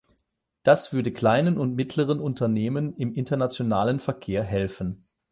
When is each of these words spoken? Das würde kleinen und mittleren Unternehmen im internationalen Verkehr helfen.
Das 0.63 0.93
würde 0.93 1.11
kleinen 1.13 1.59
und 1.59 1.75
mittleren 1.75 2.19
Unternehmen 2.19 2.95
im 2.95 3.13
internationalen 3.13 3.99
Verkehr 3.99 4.41
helfen. 4.43 5.05